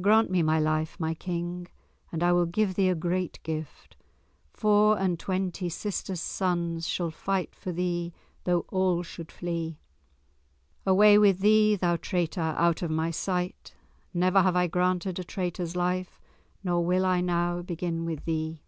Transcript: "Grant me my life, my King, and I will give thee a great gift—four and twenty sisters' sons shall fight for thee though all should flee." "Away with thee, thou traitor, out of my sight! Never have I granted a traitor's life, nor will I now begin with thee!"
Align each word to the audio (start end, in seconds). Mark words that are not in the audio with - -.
"Grant 0.00 0.30
me 0.30 0.44
my 0.44 0.60
life, 0.60 0.94
my 1.00 1.12
King, 1.12 1.66
and 2.12 2.22
I 2.22 2.30
will 2.30 2.46
give 2.46 2.76
thee 2.76 2.88
a 2.88 2.94
great 2.94 3.42
gift—four 3.42 4.96
and 4.96 5.18
twenty 5.18 5.68
sisters' 5.68 6.20
sons 6.20 6.86
shall 6.86 7.10
fight 7.10 7.52
for 7.52 7.72
thee 7.72 8.12
though 8.44 8.60
all 8.68 9.02
should 9.02 9.32
flee." 9.32 9.80
"Away 10.86 11.18
with 11.18 11.40
thee, 11.40 11.74
thou 11.74 11.96
traitor, 11.96 12.54
out 12.56 12.80
of 12.82 12.92
my 12.92 13.10
sight! 13.10 13.74
Never 14.14 14.40
have 14.42 14.54
I 14.54 14.68
granted 14.68 15.18
a 15.18 15.24
traitor's 15.24 15.74
life, 15.74 16.20
nor 16.62 16.84
will 16.84 17.04
I 17.04 17.20
now 17.20 17.60
begin 17.60 18.04
with 18.04 18.24
thee!" 18.24 18.62